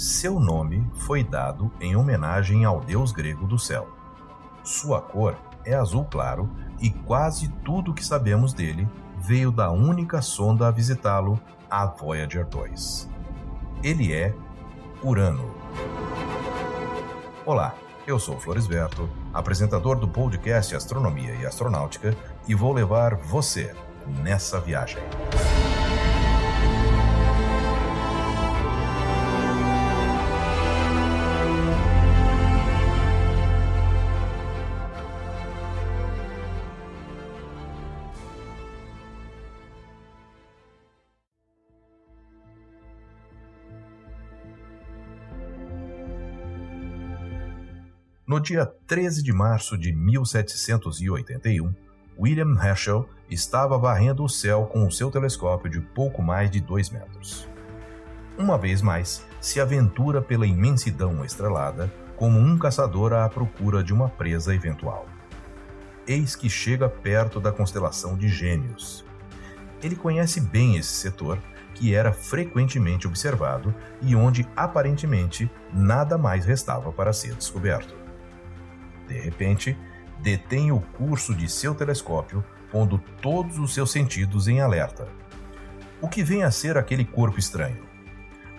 [0.00, 3.86] Seu nome foi dado em homenagem ao deus grego do céu.
[4.64, 6.48] Sua cor é azul claro
[6.80, 11.38] e quase tudo o que sabemos dele veio da única sonda a visitá-lo,
[11.70, 13.10] a Voyager 2.
[13.82, 14.34] Ele é
[15.02, 15.54] Urano.
[17.44, 17.74] Olá,
[18.06, 22.16] eu sou Floresberto, apresentador do podcast Astronomia e Astronáutica,
[22.48, 23.76] e vou levar você
[24.06, 25.02] nessa viagem.
[48.30, 51.74] No dia 13 de março de 1781,
[52.16, 56.90] William Herschel estava varrendo o céu com o seu telescópio de pouco mais de 2
[56.90, 57.48] metros.
[58.38, 64.08] Uma vez mais, se aventura pela imensidão estrelada como um caçador à procura de uma
[64.08, 65.08] presa eventual.
[66.06, 69.04] Eis que chega perto da constelação de Gêmeos.
[69.82, 71.36] Ele conhece bem esse setor,
[71.74, 77.99] que era frequentemente observado e onde aparentemente nada mais restava para ser descoberto
[79.10, 79.76] de repente,
[80.20, 85.08] detém o curso de seu telescópio, pondo todos os seus sentidos em alerta.
[86.00, 87.82] O que vem a ser aquele corpo estranho?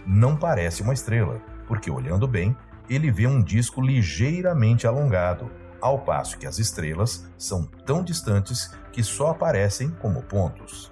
[0.05, 2.55] Não parece uma estrela, porque olhando bem,
[2.89, 5.49] ele vê um disco ligeiramente alongado,
[5.79, 10.91] ao passo que as estrelas são tão distantes que só aparecem como pontos.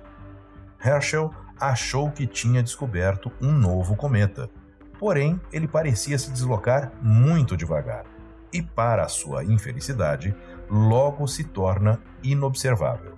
[0.84, 4.50] Herschel achou que tinha descoberto um novo cometa,
[4.98, 8.06] porém ele parecia se deslocar muito devagar
[8.52, 10.36] e, para sua infelicidade,
[10.70, 13.18] logo se torna inobservável.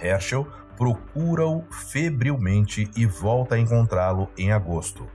[0.00, 5.08] Herschel procura-o febrilmente e volta a encontrá-lo em agosto.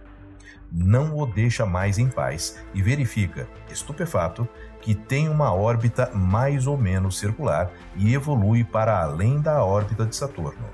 [0.71, 4.47] Não o deixa mais em paz e verifica, estupefato,
[4.81, 10.15] que tem uma órbita mais ou menos circular e evolui para além da órbita de
[10.15, 10.69] Saturno.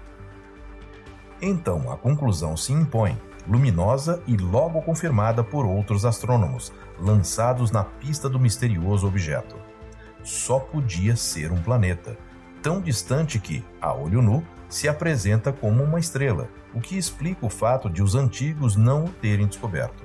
[1.42, 3.18] Então a conclusão se impõe
[3.48, 9.56] luminosa e logo confirmada por outros astrônomos, lançados na pista do misterioso objeto.
[10.24, 12.18] Só podia ser um planeta,
[12.62, 17.50] tão distante que, a olho nu, se apresenta como uma estrela, o que explica o
[17.50, 20.04] fato de os antigos não o terem descoberto.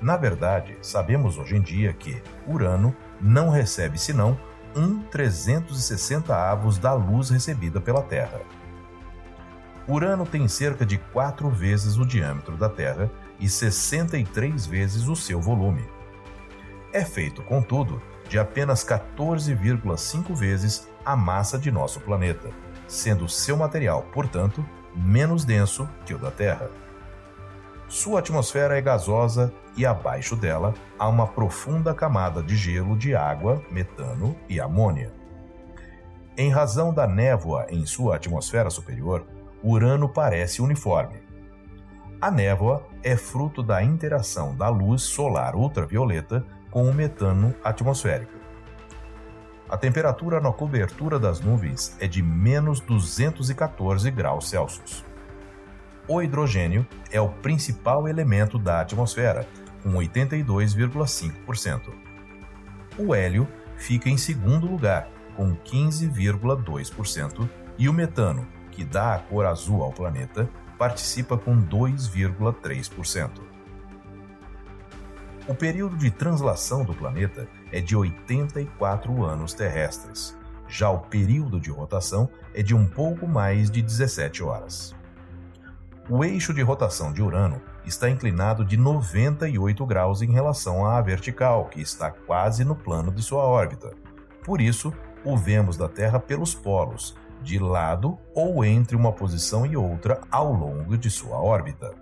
[0.00, 4.38] Na verdade, sabemos hoje em dia que Urano não recebe senão
[4.76, 8.40] um 360 avos da luz recebida pela Terra.
[9.86, 15.40] Urano tem cerca de quatro vezes o diâmetro da Terra e 63 vezes o seu
[15.40, 15.84] volume.
[16.92, 22.48] É feito, contudo, de apenas 14,5 vezes a massa de nosso planeta,
[22.88, 24.64] sendo seu material, portanto,
[24.96, 26.70] menos denso que o da Terra.
[27.86, 33.62] Sua atmosfera é gasosa e abaixo dela há uma profunda camada de gelo de água,
[33.70, 35.12] metano e amônia.
[36.36, 39.26] Em razão da névoa em sua atmosfera superior,
[39.66, 41.22] Urano parece uniforme.
[42.20, 48.34] A névoa é fruto da interação da luz solar ultravioleta com o metano atmosférico.
[49.66, 55.02] A temperatura na cobertura das nuvens é de menos 214 graus Celsius.
[56.06, 59.48] O hidrogênio é o principal elemento da atmosfera,
[59.82, 61.80] com 82,5%.
[62.98, 63.48] O hélio
[63.78, 67.48] fica em segundo lugar, com 15,2%,
[67.78, 73.30] e o metano, que dá a cor azul ao planeta, participa com 2,3%.
[75.46, 80.36] O período de translação do planeta é de 84 anos terrestres.
[80.66, 84.94] Já o período de rotação é de um pouco mais de 17 horas.
[86.08, 91.66] O eixo de rotação de Urano está inclinado de 98 graus em relação à vertical,
[91.66, 93.94] que está quase no plano de sua órbita.
[94.44, 94.92] Por isso,
[95.24, 100.52] o vemos da Terra pelos polos, de lado ou entre uma posição e outra ao
[100.52, 101.94] longo de sua órbita.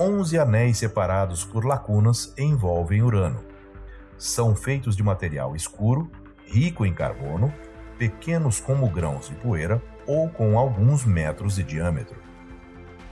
[0.00, 3.44] Onze anéis separados por lacunas envolvem Urano.
[4.16, 6.10] São feitos de material escuro,
[6.46, 7.52] rico em carbono,
[7.98, 12.16] pequenos como grãos de poeira ou com alguns metros de diâmetro.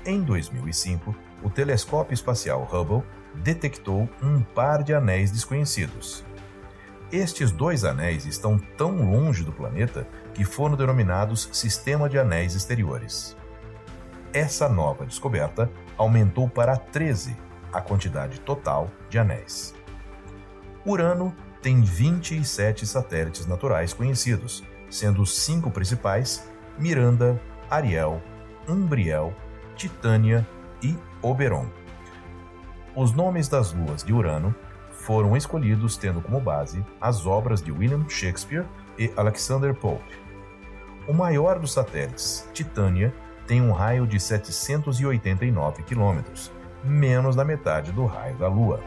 [0.05, 3.03] Em 2005, o telescópio espacial Hubble
[3.35, 6.25] detectou um par de anéis desconhecidos,
[7.12, 13.37] estes dois anéis estão tão longe do planeta que foram denominados Sistema de Anéis Exteriores.
[14.33, 17.37] Essa nova descoberta aumentou para 13
[17.73, 19.75] a quantidade total de anéis.
[20.87, 26.49] Urano tem 27 satélites naturais conhecidos, sendo os cinco principais
[26.79, 28.23] Miranda, Ariel,
[28.69, 29.35] Umbriel,
[29.77, 30.47] Titânia
[30.83, 31.67] e Oberon,
[32.97, 34.55] Os nomes das luas de Urano
[35.11, 38.65] foram escolhidos tendo como base as obras de William Shakespeare
[38.97, 40.17] e Alexander Pope.
[41.09, 43.12] O maior dos satélites, Titânia,
[43.45, 46.53] tem um raio de 789 quilômetros,
[46.85, 48.79] menos da metade do raio da Lua.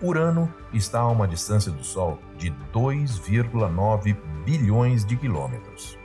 [0.00, 5.98] Urano está a uma distância do Sol de 2,9 bilhões de quilômetros.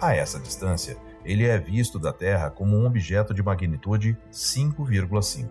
[0.00, 5.50] A essa distância, ele é visto da Terra como um objeto de magnitude 5,5.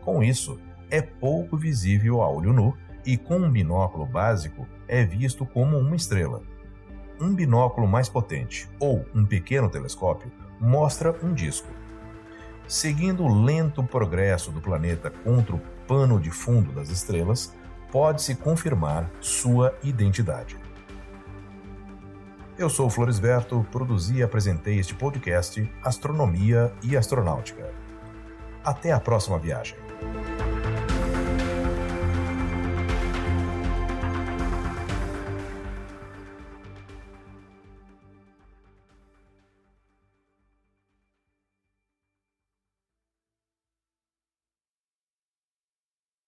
[0.00, 0.58] Com isso,
[0.94, 2.72] é pouco visível a olho nu
[3.04, 6.40] e com um binóculo básico é visto como uma estrela.
[7.20, 10.30] Um binóculo mais potente ou um pequeno telescópio
[10.60, 11.66] mostra um disco.
[12.68, 17.52] Seguindo o lento progresso do planeta contra o pano de fundo das estrelas,
[17.90, 20.56] pode-se confirmar sua identidade.
[22.56, 27.68] Eu sou Floresberto, produzi e apresentei este podcast Astronomia e Astronáutica.
[28.64, 29.76] Até a próxima viagem.